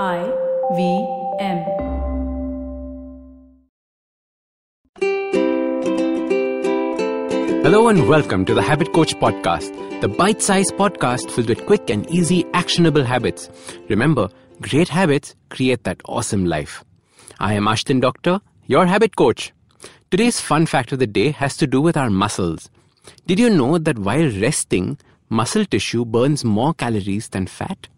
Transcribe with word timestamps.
I 0.00 0.24
V 0.74 1.06
M. 1.38 1.58
Hello 7.62 7.88
and 7.88 8.08
welcome 8.08 8.46
to 8.46 8.54
the 8.54 8.62
Habit 8.62 8.94
Coach 8.94 9.14
Podcast, 9.16 10.00
the 10.00 10.08
bite 10.08 10.40
sized 10.40 10.72
podcast 10.76 11.30
filled 11.30 11.50
with 11.50 11.66
quick 11.66 11.90
and 11.90 12.08
easy, 12.08 12.46
actionable 12.54 13.04
habits. 13.04 13.50
Remember, 13.90 14.30
great 14.62 14.88
habits 14.88 15.34
create 15.50 15.84
that 15.84 16.00
awesome 16.06 16.46
life. 16.46 16.82
I 17.38 17.52
am 17.52 17.66
Ashdin 17.66 18.00
Doctor, 18.00 18.40
your 18.64 18.86
habit 18.86 19.16
coach. 19.16 19.52
Today's 20.10 20.40
fun 20.40 20.64
fact 20.64 20.92
of 20.92 21.00
the 21.00 21.06
day 21.06 21.32
has 21.32 21.58
to 21.58 21.66
do 21.66 21.82
with 21.82 21.98
our 21.98 22.08
muscles. 22.08 22.70
Did 23.26 23.38
you 23.38 23.50
know 23.50 23.76
that 23.76 23.98
while 23.98 24.30
resting, 24.40 24.96
muscle 25.28 25.66
tissue 25.66 26.06
burns 26.06 26.46
more 26.46 26.72
calories 26.72 27.28
than 27.28 27.46
fat? 27.46 27.88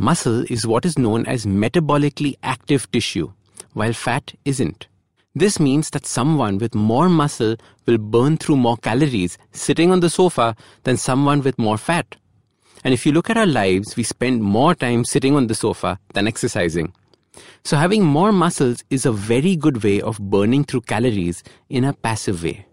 Muscle 0.00 0.46
is 0.48 0.66
what 0.66 0.86
is 0.86 0.98
known 0.98 1.26
as 1.26 1.44
metabolically 1.44 2.34
active 2.42 2.90
tissue, 2.90 3.30
while 3.74 3.92
fat 3.92 4.32
isn't. 4.46 4.88
This 5.34 5.60
means 5.60 5.90
that 5.90 6.06
someone 6.06 6.56
with 6.56 6.74
more 6.74 7.10
muscle 7.10 7.56
will 7.84 7.98
burn 7.98 8.38
through 8.38 8.56
more 8.56 8.78
calories 8.78 9.36
sitting 9.52 9.92
on 9.92 10.00
the 10.00 10.08
sofa 10.08 10.56
than 10.84 10.96
someone 10.96 11.42
with 11.42 11.58
more 11.58 11.76
fat. 11.76 12.16
And 12.82 12.94
if 12.94 13.04
you 13.04 13.12
look 13.12 13.28
at 13.28 13.36
our 13.36 13.44
lives, 13.44 13.94
we 13.94 14.02
spend 14.02 14.42
more 14.42 14.74
time 14.74 15.04
sitting 15.04 15.36
on 15.36 15.48
the 15.48 15.54
sofa 15.54 15.98
than 16.14 16.26
exercising. 16.26 16.94
So 17.62 17.76
having 17.76 18.02
more 18.02 18.32
muscles 18.32 18.82
is 18.88 19.04
a 19.04 19.12
very 19.12 19.54
good 19.54 19.84
way 19.84 20.00
of 20.00 20.18
burning 20.18 20.64
through 20.64 20.80
calories 20.92 21.44
in 21.68 21.84
a 21.84 21.92
passive 21.92 22.42
way. 22.42 22.64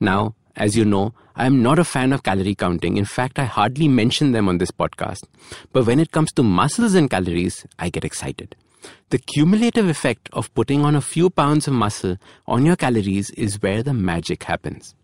Now, 0.00 0.34
as 0.60 0.76
you 0.76 0.84
know, 0.84 1.14
I 1.34 1.46
am 1.46 1.62
not 1.62 1.78
a 1.78 1.84
fan 1.84 2.12
of 2.12 2.22
calorie 2.22 2.54
counting. 2.54 2.98
In 2.98 3.06
fact, 3.06 3.38
I 3.38 3.44
hardly 3.44 3.88
mention 3.88 4.32
them 4.32 4.46
on 4.46 4.58
this 4.58 4.70
podcast. 4.70 5.24
But 5.72 5.86
when 5.86 5.98
it 5.98 6.12
comes 6.12 6.32
to 6.32 6.42
muscles 6.42 6.94
and 6.94 7.08
calories, 7.08 7.66
I 7.78 7.88
get 7.88 8.04
excited. 8.04 8.54
The 9.08 9.18
cumulative 9.18 9.88
effect 9.88 10.28
of 10.34 10.52
putting 10.54 10.84
on 10.84 10.94
a 10.94 11.00
few 11.00 11.30
pounds 11.30 11.66
of 11.66 11.72
muscle 11.72 12.18
on 12.46 12.66
your 12.66 12.76
calories 12.76 13.30
is 13.30 13.62
where 13.62 13.82
the 13.82 13.94
magic 13.94 14.42
happens. 14.44 14.94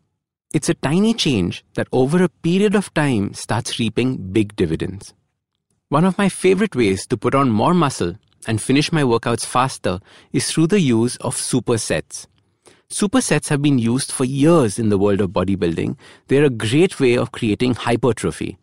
It's 0.53 0.69
a 0.69 0.75
tiny 0.75 1.15
change 1.15 1.65
that 1.75 1.89
over 1.91 2.23
a 2.23 2.29
period 2.29 2.75
of 2.75 2.93
time 2.93 3.33
starts 3.33 3.79
reaping 3.79 4.33
big 4.33 4.55
dividends. 4.57 5.15
One 5.89 6.05
of 6.05 6.19
my 6.19 6.29
favorite 6.29 6.77
ways 6.77 7.07
to 7.07 7.17
put 7.17 7.34
on 7.34 7.51
more 7.51 7.73
muscle 7.73 8.17
and 8.47 8.61
finish 8.61 8.93
my 8.93 9.03
workouts 9.03 9.47
faster 9.47 10.01
is 10.33 10.51
through 10.51 10.67
the 10.67 10.81
use 10.81 11.17
of 11.17 11.34
supersets. 11.34 12.27
Supersets 12.91 13.48
have 13.48 13.61
been 13.61 13.81
used 13.81 14.12
for 14.12 14.25
years 14.25 14.79
in 14.79 14.91
the 14.91 14.98
world 14.98 15.20
of 15.20 15.31
bodybuilding. 15.31 15.97
They're 16.29 16.45
a 16.45 16.51
great 16.51 17.01
way 17.01 17.17
of 17.17 17.33
creating 17.33 17.75
hypertrophy, 17.75 18.59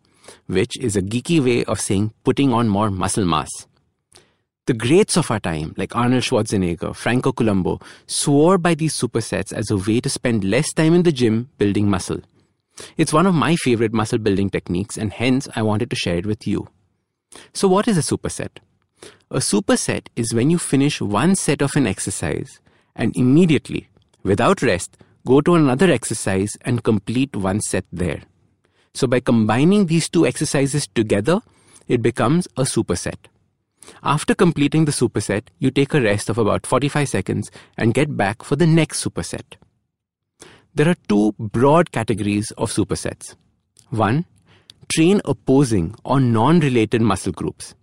which 0.46 0.78
is 0.78 0.96
a 0.96 1.02
geeky 1.02 1.44
way 1.44 1.62
of 1.64 1.78
saying 1.78 2.14
putting 2.24 2.50
on 2.50 2.68
more 2.68 2.90
muscle 2.90 3.26
mass. 3.26 3.50
The 4.64 4.72
greats 4.72 5.18
of 5.18 5.30
our 5.30 5.40
time, 5.40 5.74
like 5.76 5.94
Arnold 5.94 6.22
Schwarzenegger, 6.22 6.96
Franco 6.96 7.32
Columbu, 7.32 7.82
swore 8.06 8.56
by 8.56 8.74
these 8.74 8.98
supersets 8.98 9.52
as 9.52 9.70
a 9.70 9.76
way 9.76 10.00
to 10.00 10.08
spend 10.08 10.42
less 10.42 10.72
time 10.72 10.94
in 10.94 11.02
the 11.02 11.12
gym 11.12 11.50
building 11.58 11.90
muscle. 11.90 12.22
It's 12.96 13.12
one 13.12 13.26
of 13.26 13.34
my 13.34 13.56
favorite 13.56 13.92
muscle 13.92 14.18
building 14.18 14.48
techniques, 14.48 14.96
and 14.96 15.12
hence 15.12 15.48
I 15.54 15.60
wanted 15.60 15.90
to 15.90 15.96
share 15.96 16.16
it 16.16 16.24
with 16.24 16.46
you. 16.46 16.68
So, 17.52 17.68
what 17.68 17.86
is 17.86 17.98
a 17.98 18.00
superset? 18.00 18.56
A 19.30 19.38
superset 19.38 20.06
is 20.16 20.32
when 20.32 20.48
you 20.48 20.58
finish 20.58 21.02
one 21.02 21.34
set 21.36 21.60
of 21.60 21.76
an 21.76 21.86
exercise 21.86 22.58
and 22.96 23.14
immediately, 23.14 23.88
without 24.24 24.62
rest, 24.62 24.96
go 25.26 25.40
to 25.40 25.54
another 25.54 25.90
exercise 25.90 26.56
and 26.62 26.82
complete 26.82 27.36
one 27.36 27.60
set 27.60 27.84
there. 27.92 28.22
So, 28.94 29.06
by 29.06 29.20
combining 29.20 29.86
these 29.86 30.08
two 30.08 30.26
exercises 30.26 30.86
together, 30.86 31.40
it 31.88 32.02
becomes 32.02 32.46
a 32.56 32.62
superset. 32.62 33.26
After 34.02 34.34
completing 34.34 34.84
the 34.84 34.92
superset, 34.92 35.42
you 35.58 35.70
take 35.70 35.94
a 35.94 36.00
rest 36.00 36.28
of 36.28 36.38
about 36.38 36.66
45 36.66 37.08
seconds 37.08 37.50
and 37.76 37.94
get 37.94 38.16
back 38.16 38.42
for 38.42 38.56
the 38.56 38.66
next 38.66 39.04
superset. 39.04 39.44
There 40.74 40.88
are 40.88 40.96
two 41.08 41.34
broad 41.38 41.92
categories 41.92 42.50
of 42.52 42.72
supersets. 42.72 43.36
One, 43.90 44.24
train 44.92 45.20
opposing 45.24 45.94
or 46.04 46.20
non 46.20 46.60
related 46.60 47.02
muscle 47.02 47.32
groups. 47.32 47.74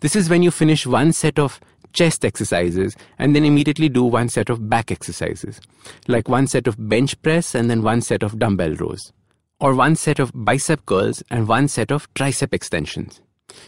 This 0.00 0.16
is 0.16 0.28
when 0.28 0.42
you 0.42 0.50
finish 0.50 0.86
one 0.86 1.12
set 1.12 1.38
of 1.38 1.60
chest 1.96 2.24
exercises 2.24 2.94
and 3.18 3.34
then 3.34 3.44
immediately 3.44 3.88
do 3.88 4.04
one 4.04 4.28
set 4.28 4.50
of 4.50 4.68
back 4.68 4.92
exercises, 4.92 5.60
like 6.06 6.28
one 6.28 6.46
set 6.46 6.66
of 6.66 6.76
bench 6.88 7.20
press 7.22 7.54
and 7.54 7.70
then 7.70 7.82
one 7.82 8.02
set 8.02 8.22
of 8.22 8.38
dumbbell 8.38 8.74
rows, 8.74 9.12
or 9.58 9.74
one 9.74 9.96
set 9.96 10.18
of 10.18 10.30
bicep 10.34 10.84
curls 10.86 11.22
and 11.30 11.48
one 11.48 11.66
set 11.66 11.90
of 11.90 12.12
tricep 12.14 12.52
extensions. 12.52 13.20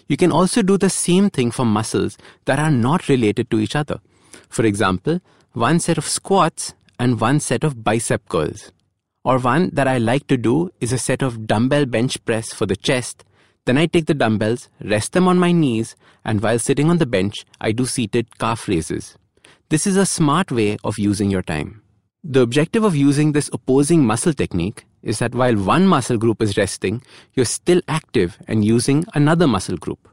You 0.06 0.16
can 0.16 0.30
also 0.30 0.62
do 0.62 0.76
the 0.76 0.90
same 0.90 1.30
thing 1.30 1.50
for 1.50 1.64
muscles 1.64 2.18
that 2.44 2.58
are 2.58 2.70
not 2.70 3.08
related 3.08 3.50
to 3.50 3.58
each 3.58 3.74
other. 3.74 4.00
For 4.48 4.64
example, 4.64 5.20
one 5.52 5.80
set 5.80 5.98
of 5.98 6.04
squats 6.04 6.74
and 6.98 7.20
one 7.20 7.40
set 7.40 7.64
of 7.64 7.82
bicep 7.82 8.28
curls. 8.28 8.72
Or 9.24 9.38
one 9.38 9.70
that 9.72 9.88
I 9.88 9.98
like 9.98 10.26
to 10.28 10.36
do 10.36 10.70
is 10.80 10.92
a 10.92 10.98
set 10.98 11.22
of 11.22 11.46
dumbbell 11.46 11.86
bench 11.86 12.22
press 12.24 12.52
for 12.52 12.66
the 12.66 12.76
chest. 12.76 13.24
Then 13.68 13.76
I 13.76 13.84
take 13.84 14.06
the 14.06 14.14
dumbbells, 14.14 14.70
rest 14.80 15.12
them 15.12 15.28
on 15.28 15.38
my 15.38 15.52
knees, 15.52 15.94
and 16.24 16.40
while 16.40 16.58
sitting 16.58 16.88
on 16.88 16.96
the 16.96 17.04
bench, 17.04 17.34
I 17.60 17.72
do 17.72 17.84
seated 17.84 18.38
calf 18.38 18.66
raises. 18.66 19.18
This 19.68 19.86
is 19.86 19.94
a 19.98 20.06
smart 20.06 20.50
way 20.50 20.78
of 20.84 20.98
using 20.98 21.30
your 21.30 21.42
time. 21.42 21.82
The 22.24 22.40
objective 22.40 22.82
of 22.82 22.96
using 22.96 23.32
this 23.32 23.50
opposing 23.52 24.06
muscle 24.06 24.32
technique 24.32 24.86
is 25.02 25.18
that 25.18 25.34
while 25.34 25.54
one 25.54 25.86
muscle 25.86 26.16
group 26.16 26.40
is 26.40 26.56
resting, 26.56 27.02
you're 27.34 27.44
still 27.44 27.82
active 27.88 28.38
and 28.48 28.64
using 28.64 29.04
another 29.12 29.46
muscle 29.46 29.76
group. 29.76 30.08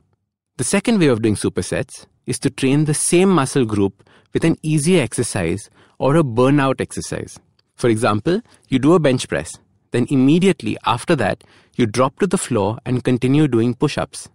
The 0.58 0.66
second 0.66 1.00
way 1.00 1.08
of 1.08 1.22
doing 1.22 1.36
supersets 1.36 2.08
is 2.26 2.38
to 2.40 2.50
train 2.50 2.84
the 2.84 2.94
same 2.94 3.30
muscle 3.30 3.64
group 3.64 4.04
with 4.34 4.44
an 4.44 4.58
easier 4.64 5.02
exercise 5.02 5.70
or 5.98 6.18
a 6.18 6.24
burnout 6.24 6.82
exercise. 6.82 7.40
For 7.76 7.90
example, 7.90 8.42
you 8.68 8.80
do 8.80 8.96
a 8.96 9.00
bench 9.00 9.30
press, 9.30 9.58
then 9.96 10.06
immediately 10.10 10.78
after 10.86 11.16
that, 11.16 11.44
you 11.76 11.86
drop 11.86 12.20
to 12.20 12.28
the 12.28 12.38
floor 12.38 12.78
and 12.86 13.04
continue 13.04 13.48
doing 13.48 13.74
push 13.74 13.98
ups. 13.98 14.28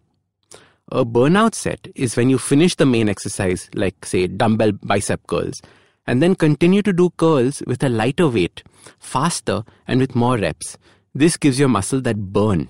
A 0.91 1.05
burnout 1.05 1.55
set 1.55 1.87
is 1.95 2.17
when 2.17 2.31
you 2.31 2.39
finish 2.39 2.75
the 2.75 2.87
main 2.87 3.09
exercise, 3.09 3.69
like, 3.75 4.05
say, 4.05 4.27
dumbbell 4.27 4.73
bicep 4.73 5.27
curls, 5.27 5.61
and 6.07 6.23
then 6.23 6.35
continue 6.35 6.83
to 6.83 6.93
do 6.93 7.11
curls 7.11 7.63
with 7.67 7.83
a 7.85 7.89
lighter 7.89 8.27
weight, 8.27 8.63
faster, 8.99 9.63
and 9.87 10.01
with 10.01 10.17
more 10.17 10.39
reps. 10.39 10.79
This 11.15 11.37
gives 11.37 11.61
your 11.61 11.69
muscle 11.69 12.01
that 12.01 12.33
burn. 12.33 12.69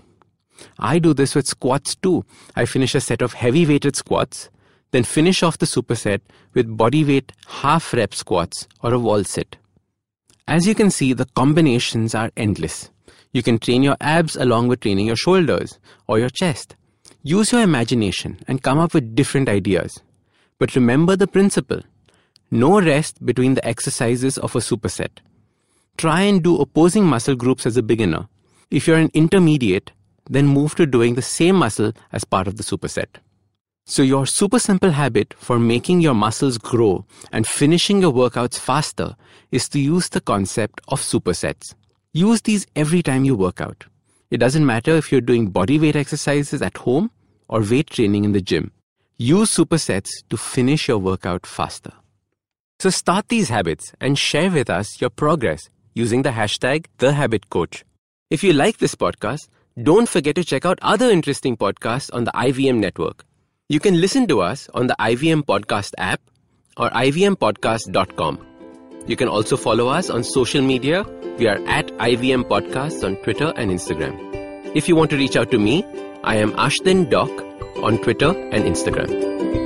I 0.79 0.99
do 0.99 1.15
this 1.15 1.35
with 1.35 1.47
squats 1.47 1.95
too. 1.95 2.25
I 2.57 2.67
finish 2.67 2.95
a 2.95 3.01
set 3.01 3.23
of 3.23 3.35
heavy 3.35 3.65
weighted 3.65 3.97
squats, 3.97 4.51
then 4.91 5.05
finish 5.05 5.43
off 5.43 5.59
the 5.59 5.67
superset 5.67 6.21
with 6.53 6.77
body 6.77 7.05
weight 7.05 7.33
half 7.47 7.93
rep 7.93 8.15
squats 8.15 8.67
or 8.83 8.93
a 8.93 8.99
wall 8.99 9.25
sit. 9.25 9.57
As 10.47 10.67
you 10.67 10.75
can 10.75 10.91
see, 10.91 11.13
the 11.13 11.27
combinations 11.35 12.15
are 12.15 12.31
endless. 12.37 12.91
You 13.33 13.43
can 13.43 13.59
train 13.59 13.83
your 13.83 13.97
abs 14.01 14.37
along 14.37 14.69
with 14.69 14.81
training 14.81 15.07
your 15.07 15.17
shoulders 15.17 15.79
or 16.07 16.19
your 16.19 16.31
chest. 16.31 16.77
Use 17.23 17.53
your 17.53 17.63
imagination 17.63 18.41
and 18.49 18.63
come 18.63 18.79
up 18.79 18.95
with 18.95 19.15
different 19.15 19.49
ideas. 19.49 20.01
But 20.59 20.75
remember 20.75 21.17
the 21.17 21.27
principle 21.27 21.83
no 22.51 22.81
rest 22.81 23.25
between 23.25 23.55
the 23.55 23.65
exercises 23.65 24.37
of 24.37 24.57
a 24.57 24.59
superset. 24.59 25.21
Try 25.97 26.23
and 26.23 26.43
do 26.43 26.61
opposing 26.61 27.07
muscle 27.07 27.37
groups 27.37 27.65
as 27.65 27.77
a 27.77 27.83
beginner. 27.83 28.27
If 28.73 28.89
you're 28.89 28.97
an 28.97 29.11
intermediate, 29.15 29.93
then 30.29 30.49
move 30.49 30.75
to 30.75 30.87
doing 30.87 31.15
the 31.15 31.23
same 31.23 31.57
muscle 31.57 31.93
as 32.13 32.25
part 32.25 32.49
of 32.49 32.57
the 32.57 32.65
superset. 32.65 33.07
So, 33.91 34.05
your 34.05 34.25
super 34.25 34.61
simple 34.61 34.93
habit 34.93 35.35
for 35.37 35.59
making 35.59 36.01
your 36.01 36.15
muscles 36.15 36.59
grow 36.59 37.05
and 37.33 37.45
finishing 37.45 38.01
your 38.01 38.13
workouts 38.13 38.57
faster 38.57 39.17
is 39.51 39.69
to 39.71 39.81
use 39.81 40.09
the 40.09 40.21
concept 40.21 40.81
of 40.87 41.01
supersets. 41.01 41.75
Use 42.13 42.41
these 42.43 42.69
every 42.77 43.03
time 43.03 43.25
you 43.25 43.35
work 43.35 43.61
out. 43.61 43.87
It 44.31 44.37
doesn't 44.37 44.65
matter 44.65 44.93
if 44.93 45.11
you're 45.11 45.21
doing 45.21 45.49
body 45.49 45.81
weight 45.81 45.97
exercises 45.97 46.63
at 46.63 46.77
home 46.77 47.11
or 47.49 47.63
weight 47.63 47.91
training 47.91 48.25
in 48.25 48.31
the 48.31 48.41
gym. 48.41 48.71
Use 49.19 49.51
supersets 49.51 50.11
to 50.29 50.37
finish 50.37 50.87
your 50.87 50.99
workout 50.99 51.45
faster. 51.45 51.93
So 52.79 52.91
start 52.91 53.29
these 53.29 53.49
habits 53.49 53.93
and 54.01 54.17
share 54.17 54.53
with 54.53 54.71
us 54.71 55.01
your 55.01 55.11
progress 55.11 55.69
using 55.95 56.23
the 56.23 56.31
hashtag 56.31 56.87
TheHabitCoach. 57.01 57.83
If 58.31 58.45
you 58.45 58.53
like 58.53 58.79
this 58.79 58.95
podcast, 58.95 59.49
don't 59.83 60.09
forget 60.09 60.37
to 60.37 60.45
check 60.45 60.65
out 60.65 60.79
other 60.81 61.11
interesting 61.11 61.57
podcasts 61.57 62.09
on 62.15 62.23
the 62.23 62.31
IVM 62.31 62.77
network. 62.77 63.25
You 63.71 63.79
can 63.79 64.01
listen 64.01 64.27
to 64.27 64.41
us 64.41 64.69
on 64.75 64.89
the 64.89 64.97
IVM 64.99 65.43
Podcast 65.45 65.95
app 65.97 66.21
or 66.77 66.91
ivmpodcast.com. 66.91 68.45
You 69.07 69.15
can 69.15 69.29
also 69.29 69.57
follow 69.57 69.87
us 69.87 70.11
on 70.11 70.25
social 70.25 70.61
media. 70.61 71.05
We 71.39 71.47
are 71.47 71.65
at 71.69 71.87
IVM 71.87 72.49
Podcasts 72.49 73.05
on 73.05 73.15
Twitter 73.23 73.53
and 73.55 73.71
Instagram. 73.71 74.19
If 74.75 74.89
you 74.89 74.97
want 74.97 75.11
to 75.11 75.17
reach 75.17 75.37
out 75.37 75.53
to 75.53 75.59
me, 75.61 75.85
I 76.25 76.35
am 76.35 76.51
Ashdin 76.55 77.11
Doc 77.11 77.31
on 77.81 77.99
Twitter 77.99 78.31
and 78.51 78.65
Instagram. 78.65 79.60